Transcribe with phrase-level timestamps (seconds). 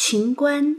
[0.00, 0.76] 秦观，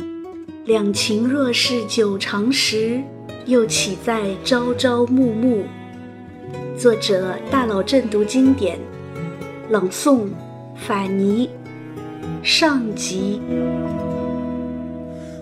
[0.63, 3.03] 两情若是久长时，
[3.45, 5.65] 又岂在朝朝暮暮。
[6.77, 8.79] 作者：大佬正读经典，
[9.69, 10.29] 朗诵：
[10.73, 11.49] 法尼。
[12.41, 13.41] 上集。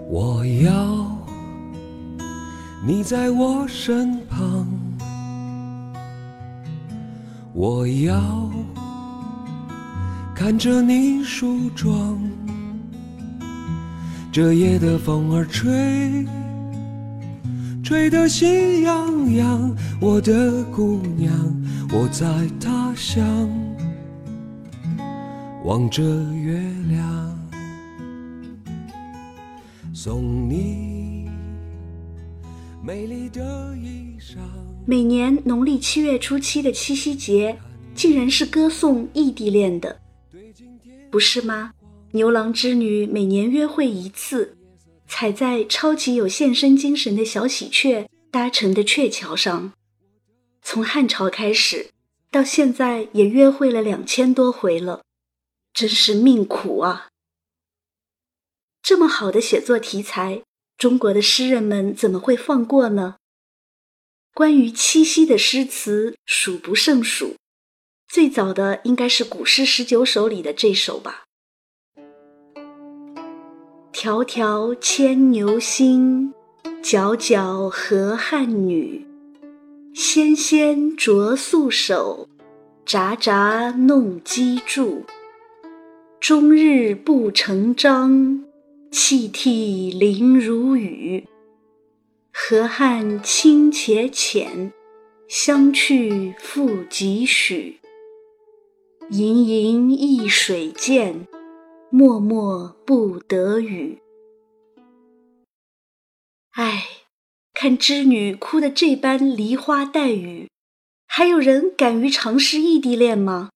[0.09, 1.15] 我要
[2.85, 4.67] 你在我身旁，
[7.53, 8.49] 我要
[10.33, 12.19] 看着你梳妆。
[14.39, 16.23] 这夜的风儿吹，
[17.83, 19.75] 吹得心痒痒。
[19.99, 21.33] 我的姑娘，
[21.91, 22.27] 我在
[22.61, 23.49] 他乡
[25.63, 27.49] 望着月亮，
[29.91, 31.27] 送你
[32.83, 34.37] 美丽的衣裳。
[34.85, 37.57] 每年农历七月初七的七夕节，
[37.95, 39.99] 竟然是歌颂异地恋的，
[41.09, 41.71] 不是吗？
[42.17, 44.57] 牛郎织女每年约会一次，
[45.07, 49.71] 踩在超级有献身精神的小喜鹊搭成的鹊桥上。
[50.63, 51.91] 从汉朝开始，
[52.31, 55.03] 到现在也约会了两千多回了，
[55.73, 57.09] 真是命苦啊！
[58.81, 60.41] 这么好的写作题材，
[60.75, 63.17] 中国的诗人们怎么会放过呢？
[64.33, 67.35] 关于七夕的诗词数不胜数，
[68.07, 71.26] 最早的应该是《古诗十九首》里的这首吧。
[73.99, 76.31] 迢迢牵牛星，
[76.83, 79.03] 皎皎河汉女。
[79.91, 82.27] 纤纤擢素手，
[82.85, 85.03] 札札弄机杼。
[86.19, 88.43] 终日不成章，
[88.91, 91.25] 泣涕零如雨。
[92.31, 94.71] 河汉清且浅，
[95.27, 97.79] 相去复几许？
[99.09, 101.25] 盈盈一水间。
[101.89, 104.01] 默默不得语。
[106.51, 106.85] 唉，
[107.53, 110.49] 看织女哭得这般梨花带雨，
[111.07, 113.51] 还有人敢于尝试异地恋吗？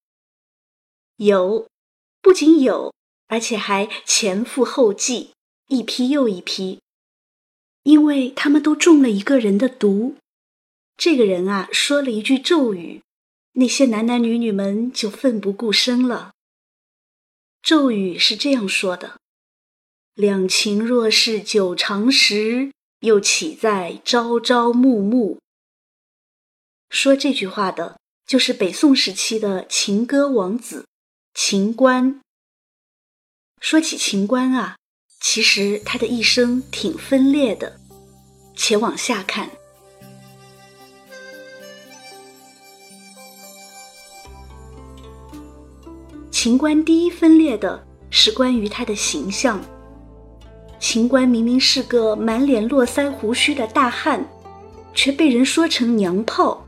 [1.17, 1.67] 有，
[2.21, 2.93] 不仅有，
[3.27, 5.31] 而且还前赴后继，
[5.67, 6.79] 一批又一批，
[7.83, 10.15] 因为他们都中了一个人的毒。
[10.95, 13.01] 这个人啊，说了一句咒语，
[13.53, 16.31] 那些男男女女们就奋不顾身了。
[17.61, 19.19] 咒语是这样说的
[20.15, 25.39] ：“两情若是久长时，又岂在朝朝暮暮。”
[26.89, 30.85] 说这句话的就是北宋时期的情歌王子
[31.33, 32.19] 秦观。
[33.59, 34.77] 说起秦观啊，
[35.19, 37.79] 其实他的一生挺分裂的，
[38.55, 39.51] 且往下看。
[46.43, 47.79] 秦观第一分裂的
[48.09, 49.61] 是关于他的形象。
[50.79, 54.27] 秦观明明是个满脸络腮胡须的大汉，
[54.91, 56.65] 却被人说成娘炮。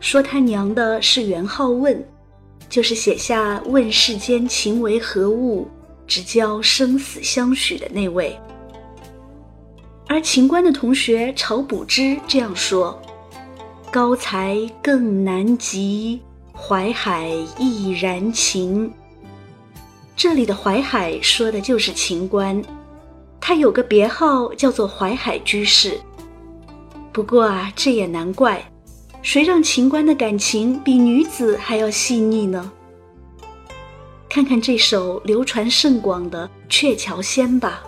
[0.00, 2.06] 说他娘的是元好问，
[2.68, 5.66] 就是写下“问世间情为何物，
[6.06, 8.38] 直教生死相许”的那位。
[10.06, 13.00] 而秦观的同学晁补之这样说
[13.90, 16.20] ：“高才更难及。”
[16.60, 18.92] 淮海亦然情。
[20.16, 22.60] 这里的淮海说的就是秦观，
[23.40, 25.98] 他有个别号叫做淮海居士。
[27.12, 28.70] 不过啊，这也难怪，
[29.22, 32.70] 谁让秦观的感情比女子还要细腻呢？
[34.28, 37.82] 看看这首流传甚广的《鹊桥仙》吧：“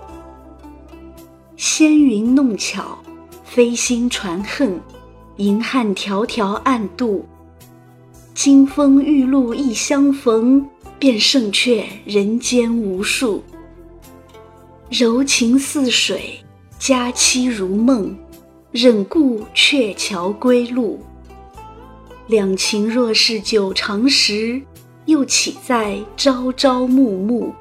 [1.59, 2.99] 纤云弄巧，
[3.45, 4.81] 飞星传恨，
[5.37, 7.27] 银汉迢迢暗度。”
[8.43, 10.67] 金风玉露一相逢，
[10.99, 13.45] 便胜却人间无数。
[14.89, 16.43] 柔情似水，
[16.79, 18.17] 佳期如梦，
[18.73, 21.05] 忍顾鹊桥归路。
[22.29, 24.63] 两情若是久长时，
[25.05, 27.53] 又岂在朝朝暮暮？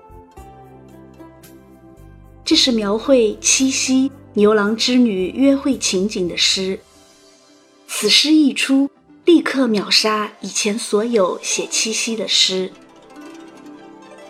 [2.45, 6.79] 这是描绘七夕牛郎织女约会情景的诗。
[7.85, 8.89] 此诗一出。
[9.29, 12.71] 立刻秒杀以前所有写七夕的诗。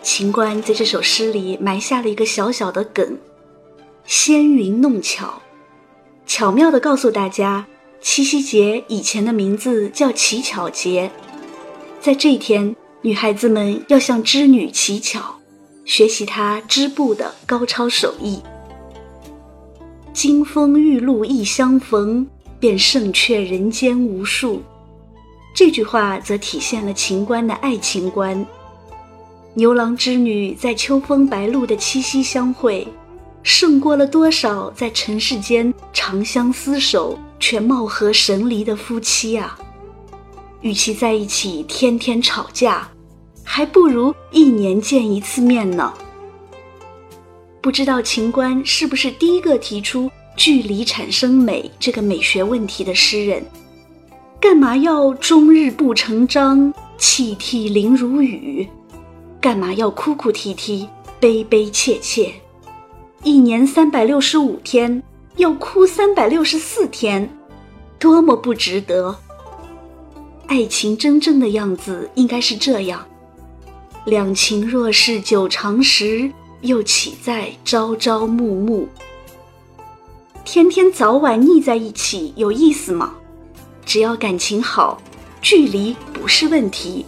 [0.02, 3.16] 秦观在这首诗里埋下了一个小小的梗，
[4.04, 5.40] 纤云弄巧，
[6.26, 7.66] 巧妙地告诉大家，
[8.02, 11.10] 七夕节以前的名字叫乞巧节，
[11.98, 15.40] 在这一天，女孩子们要向织女乞巧，
[15.86, 18.38] 学习她织布的高超手艺。
[20.12, 24.62] 金风玉露一相逢，便胜却人间无数。
[25.54, 28.46] 这句话则体现了秦观的爱情观。
[29.54, 32.86] 牛郎织女在秋风白露的七夕相会，
[33.42, 39.58] 胜过了多少在尘世间长相厮守却貌合神离的夫妻啊！
[40.60, 42.88] 与其在一起天天吵架，
[43.42, 45.92] 还不如一年见一次面呢。
[47.60, 53.44] 不知道秦观是不是第一个提出“距离产生美”这个美学问题的诗人？
[54.40, 58.66] 干嘛要终日不成章，泣涕零如雨？
[59.38, 60.88] 干嘛要哭哭啼啼，
[61.20, 62.32] 悲悲切切？
[63.22, 65.02] 一年三百六十五天，
[65.36, 67.28] 要哭三百六十四天，
[67.98, 69.14] 多么不值得！
[70.46, 73.06] 爱情真正的样子应该是这样：
[74.06, 76.32] 两情若是久长时，
[76.62, 78.88] 又岂在朝朝暮暮？
[80.46, 83.16] 天天早晚腻在一起，有意思吗？
[83.90, 85.02] 只要感情好，
[85.42, 87.04] 距离不是问题。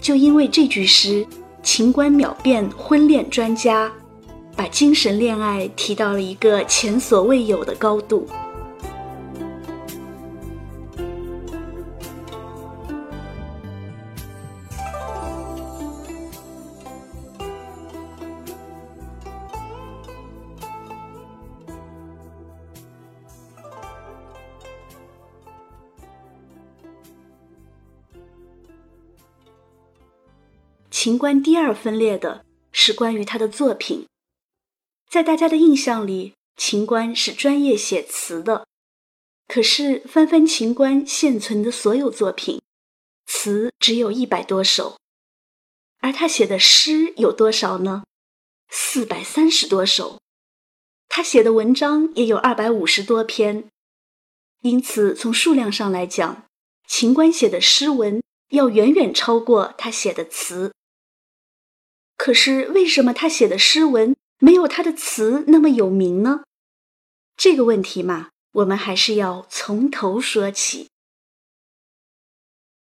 [0.00, 1.24] 就因为这句诗，
[1.62, 3.88] 情观秒变婚恋专家，
[4.56, 8.26] 把精神恋爱提到了一个前所未有的高度。
[31.04, 34.06] 秦观第二分裂的是关于他的作品，
[35.10, 38.68] 在大家的印象里，秦观是专业写词的。
[39.48, 42.62] 可是翻翻秦观现存的所有作品，
[43.26, 44.96] 词只有一百多首，
[45.98, 48.04] 而他写的诗有多少呢？
[48.68, 50.20] 四百三十多首。
[51.08, 53.68] 他写的文章也有二百五十多篇，
[54.60, 56.44] 因此从数量上来讲，
[56.86, 60.72] 秦观写的诗文要远远超过他写的词。
[62.24, 66.44] 可是为什么他写的诗文没有他的词那么有名呢？
[67.36, 70.86] 这个问题嘛，我们还是要从头说起。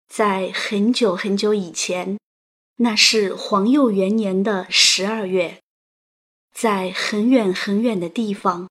[0.09, 2.21] 在很久很久以前，
[2.77, 5.61] 那是皇佑元年的十二月，
[6.55, 8.71] 在很远很远的地方，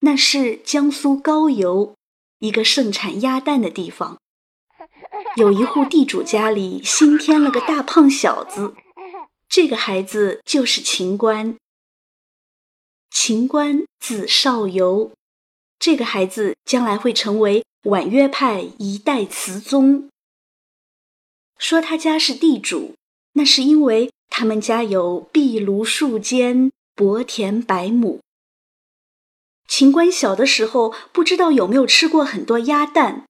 [0.00, 1.94] 那是江苏高邮，
[2.38, 4.18] 一个盛产鸭蛋的地方，
[5.36, 8.74] 有一户地主家里新添了个大胖小子。
[9.52, 11.58] 这个孩子就是秦观。
[13.10, 15.12] 秦观字少游，
[15.78, 20.08] 这个孩子将来会成为婉约派一代词宗。
[21.58, 22.94] 说他家是地主，
[23.34, 28.20] 那是因为他们家有壁炉数间，薄田百亩。
[29.68, 33.26] 秦观小的时候不知道有没有吃过很多鸭蛋，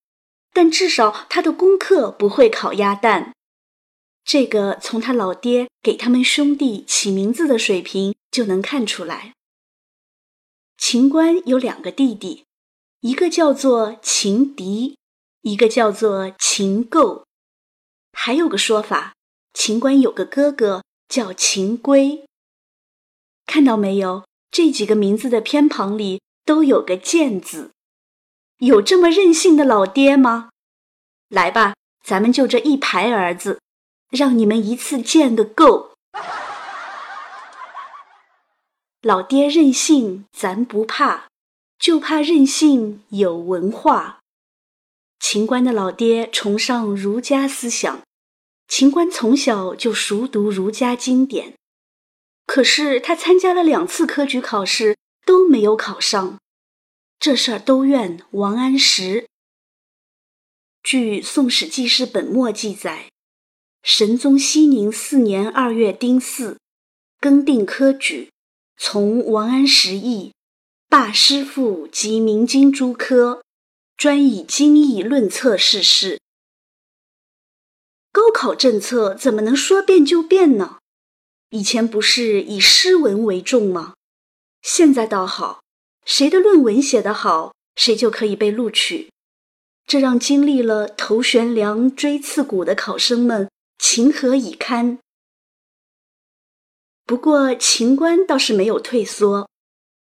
[0.53, 3.33] 但至少他的功课不会烤鸭蛋。
[4.25, 9.35] 这个从他老爹给他们兄弟起名字的水平就能看出来。
[10.77, 12.45] 秦观有两个弟弟，
[13.01, 14.97] 一个叫做秦迪，
[15.43, 17.25] 一个叫做秦构。
[18.13, 19.15] 还有个说法，
[19.55, 22.27] 秦观有个哥哥叫秦归。
[23.47, 24.25] 看到没有？
[24.51, 27.71] 这几个名字的偏旁里都有个“见”字。
[28.59, 30.51] 有这么任性的老爹吗？
[31.31, 31.75] 来吧，
[32.05, 33.62] 咱们就这一排儿子。
[34.12, 35.94] 让你们一次见个够！
[39.00, 41.28] 老爹任性，咱不怕，
[41.78, 44.21] 就怕任性有文化。
[45.19, 48.02] 秦观的老爹崇尚儒家思想，
[48.69, 51.54] 秦观从小就熟读儒家经典。
[52.45, 56.38] 可是他参加了两次科举考试都没有考上，
[57.19, 59.26] 这事儿都怨王安石。
[60.83, 63.12] 据《宋史记事本末》记载。
[63.83, 66.57] 神宗熙宁四年二月丁巳，
[67.19, 68.31] 更定科举，
[68.77, 70.33] 从王安石译，
[70.89, 73.43] 罢师傅及明经诸科，
[73.97, 76.21] 专以经义论策试试。
[78.12, 80.79] 高考政策怎么能说变就变呢？
[81.51, 83.95] 以前不是以诗文为重吗？
[84.62, 85.61] 现在倒好，
[86.05, 89.11] 谁的论文写得好，谁就可以被录取。
[89.85, 93.51] 这让经历了头悬梁、锥刺股的考生们。
[93.83, 95.01] 情何以堪？
[97.05, 99.51] 不过秦观倒是没有退缩，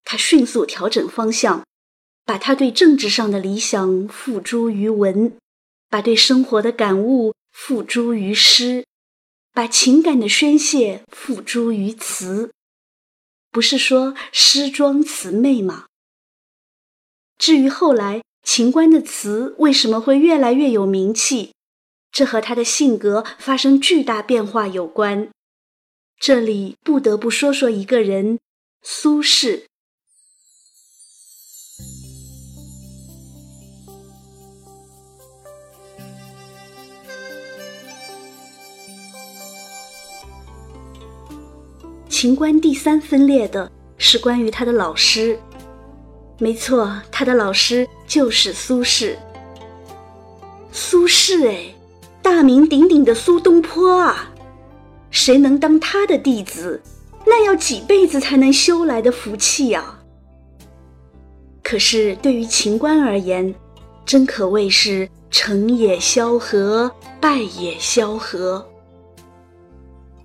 [0.04, 1.66] 他迅速调整方向，
[2.26, 5.36] 把他对政治上的理想付诸于文，
[5.90, 8.86] 把对生活的感悟付诸于诗，
[9.54, 12.52] 把情感的宣泄付诸于词。
[13.50, 15.86] 不是说诗庄词媚吗？
[17.38, 21.54] 至于后来秦观的词为什么会越来越有名气？
[22.12, 25.30] 这和他的性格发生巨大变化有关。
[26.20, 28.40] 这里不得不说说一个人，
[28.82, 29.64] 苏轼。
[42.10, 45.40] 秦观第三分裂的是关于他的老师。
[46.38, 49.16] 没错，他的老师就是苏轼。
[50.70, 51.74] 苏轼，哎，
[52.32, 54.32] 大名鼎鼎的苏东坡啊！
[55.10, 56.80] 谁能当他的弟子，
[57.26, 60.00] 那要几辈子才能修来的福气呀！
[61.64, 63.52] 可是对于秦观而言，
[64.06, 68.64] 真可谓是成也萧何，败也萧何。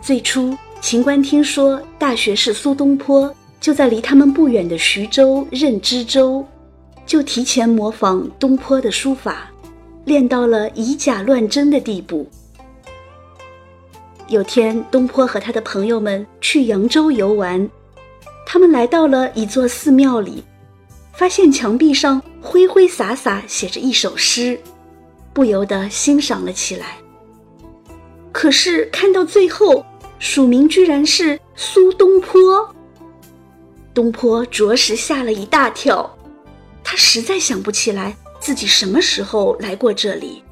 [0.03, 0.55] 最初。
[0.83, 6.45] 秦观听说大学士苏东坡就在离他们不远的徐州任知州，
[7.07, 9.51] 就提前模仿东坡的书法，
[10.05, 12.29] 练到了以假乱真的地步。
[14.29, 17.69] 有天，东坡和他的朋友们去扬州游玩，
[18.47, 20.45] 他们来到了一座寺庙里，
[21.13, 24.59] 发现墙壁上挥挥洒洒写着一首诗，
[25.33, 26.97] 不由得欣赏了起来。
[28.33, 29.85] 可是看到最后。
[30.21, 32.75] 署名居然是苏东坡，
[33.93, 36.17] 东坡着实吓了一大跳，
[36.83, 40.45] 他实在想不起来自己什么时候来过这里。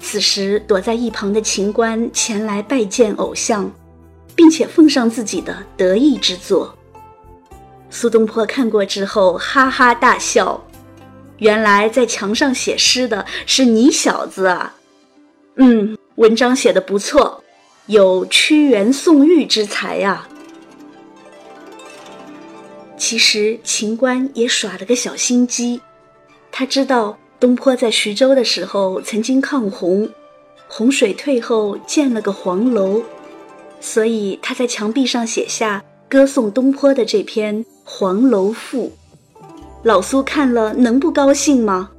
[0.00, 3.70] 此时躲在一旁的秦观前来拜见偶像，
[4.34, 6.74] 并且奉上自己的得意之作。
[7.90, 10.58] 苏东坡看过之后哈哈大笑，
[11.36, 14.74] 原来在墙上写诗的是你小子啊！
[15.56, 17.44] 嗯，文章写的不错。
[17.88, 20.26] 有屈原宋玉之才呀！
[22.96, 25.82] 其实秦观也耍了个小心机，
[26.56, 30.08] 他知道东坡在徐州的时候曾经抗洪，
[30.68, 33.02] 洪水退后建了个黄楼，
[33.80, 38.92] 所以他在墙壁上写下歌颂东坡的这篇《黄楼赋》。
[39.82, 41.90] 老苏看了能不高兴吗？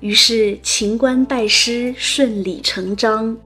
[0.00, 3.36] 于是秦观拜师顺理成章。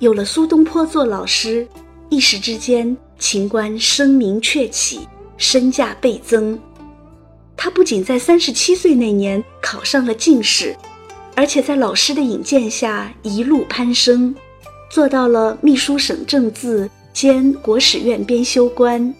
[0.00, 1.66] 有了苏东坡做老师，
[2.08, 5.00] 一时之间，秦观声名鹊起，
[5.36, 6.56] 身价倍增。
[7.56, 10.76] 他不仅在三十七岁那年考上了进士，
[11.34, 14.32] 而且在老师的引荐下一路攀升，
[14.88, 19.12] 做到了秘书省正字兼国史院编修官，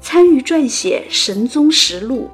[0.00, 2.30] 参与撰写《神宗实录》。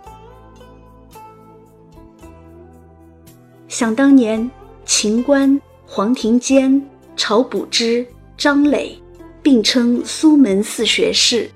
[3.67, 4.49] 想当年，
[4.87, 6.81] 秦观、黄庭坚。
[7.17, 8.99] 曹补之、张磊
[9.43, 11.51] 并称苏门四学士。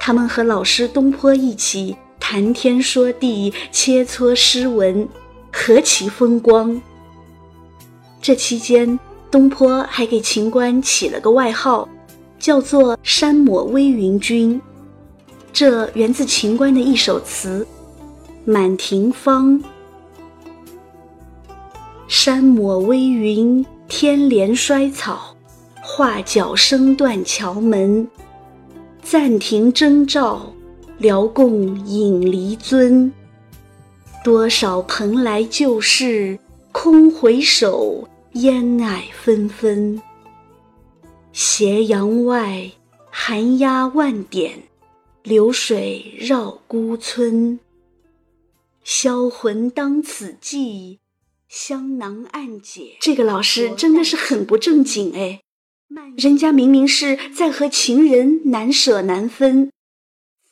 [0.00, 5.08] 他们和老师东坡一起谈天说地、切磋诗文，
[5.52, 6.80] 何其风光！
[8.20, 8.98] 这期间，
[9.30, 11.88] 东坡还给秦观起了个外号，
[12.38, 14.60] 叫做“山抹微云君”，
[15.52, 17.66] 这源自秦观的一首词
[18.44, 19.62] ：“满庭芳，
[22.06, 25.34] 山抹微云。”天连衰草，
[25.82, 28.06] 画角声断桥门。
[29.02, 30.52] 暂停征兆，
[30.98, 33.10] 辽共引离尊。
[34.22, 36.38] 多少蓬莱旧事，
[36.70, 40.00] 空回首，烟霭纷纷。
[41.32, 42.70] 斜阳外，
[43.10, 44.52] 寒鸦万点，
[45.22, 47.58] 流水绕孤村。
[48.84, 50.98] 销魂当此际。
[51.48, 55.40] 香囊暗解，这个老师真的是很不正经哎！
[56.16, 59.72] 人家明明是在和情人难舍难分，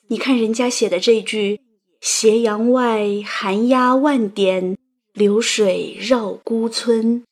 [0.09, 1.61] 你看人家写的这句
[2.00, 4.79] “斜阳外，寒鸦万点，
[5.12, 7.25] 流水绕孤村”，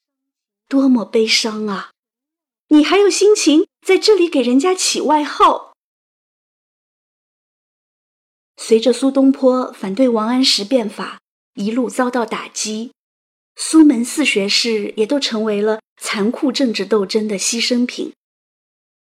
[0.68, 1.90] 多么悲伤啊！
[2.68, 5.72] 你还有心情在这里给人家起外号？
[8.56, 11.20] 随着苏东坡反对王安石变法，
[11.54, 12.92] 一路遭到打击。
[13.56, 18.12] 苏门四学士也都成为了残酷政治斗争的牺牲品。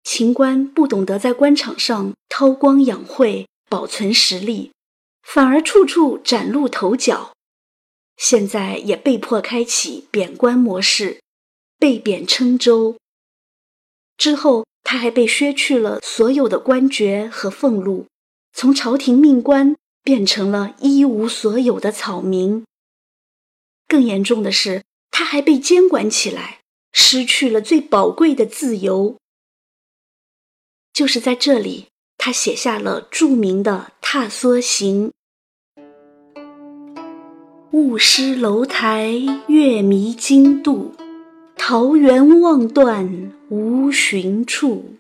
[0.05, 4.71] 秦观不懂得在官场上韬光养晦、保存实力，
[5.23, 7.33] 反而处处崭露头角。
[8.16, 11.21] 现在也被迫开启贬官模式，
[11.78, 12.97] 被贬郴州。
[14.16, 18.07] 之后，他还被削去了所有的官爵和俸禄，
[18.52, 22.64] 从朝廷命官变成了一无所有的草民。
[23.88, 26.61] 更严重的是，他还被监管起来，
[26.93, 29.16] 失去了最宝贵的自由。
[30.93, 31.87] 就是在这里，
[32.19, 32.33] 他。
[32.33, 35.12] 写下了著名的《踏梭行》
[37.71, 39.12] ：“雾失楼台
[39.47, 40.93] 月迷津渡，
[41.57, 44.97] 桃源望断无寻处。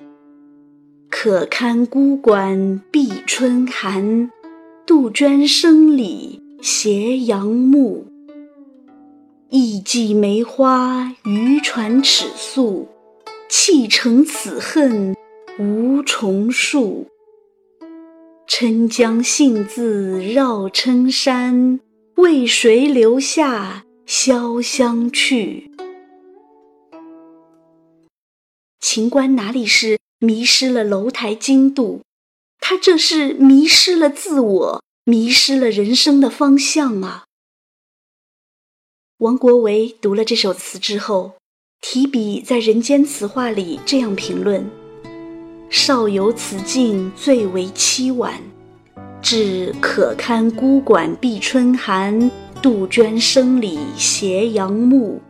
[1.10, 4.30] 可堪孤馆闭春寒，
[4.86, 8.05] 杜鹃声里斜阳暮。
[9.50, 12.88] 意寄梅花渔船尺素。”
[13.48, 15.14] 砌成此恨
[15.58, 17.06] 无重数，
[18.48, 21.78] 郴江信自绕郴山，
[22.16, 25.70] 为谁留下潇湘去？
[28.80, 32.00] 秦观哪里是迷失了楼台津渡，
[32.58, 37.25] 他这是迷失了自我，迷失了人生的方向啊！
[39.18, 41.32] 王国维读了这首词之后。
[41.80, 44.68] 提笔在《人间词话》里这样评论
[45.70, 48.34] ：“少有此境最为凄婉，
[49.22, 52.30] 至可堪孤馆闭春寒，
[52.60, 55.20] 杜鹃声里斜阳暮，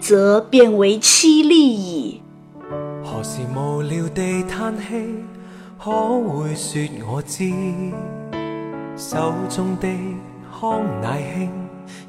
[0.00, 2.22] 则变为凄厉矣。”
[3.04, 4.84] 何时无聊地叹气？
[5.78, 7.52] 可会说我知？
[8.96, 9.88] 手中的
[10.50, 11.50] 康乃馨，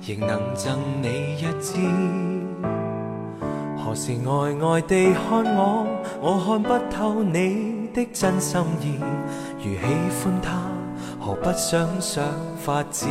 [0.01, 1.77] 仍能赠你一支。
[3.77, 5.85] 何时呆呆地看我？
[6.21, 8.99] 我看不透你的真心意。
[9.57, 9.79] 如喜
[10.23, 10.61] 欢他，
[11.19, 12.23] 何不想想
[12.57, 13.05] 法子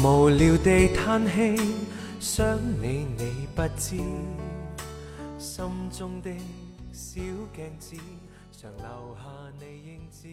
[0.00, 1.56] 无聊地叹气，
[2.20, 3.48] 想你你。
[3.54, 3.96] 不知
[5.38, 6.30] 心中的
[6.92, 7.20] 小
[7.54, 7.96] 镜子，
[8.52, 9.22] 常留下
[9.58, 10.28] 你影子。